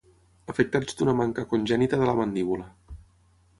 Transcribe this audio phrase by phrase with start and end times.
[0.53, 2.69] Afectats d'una manca congènita de la mandíbula.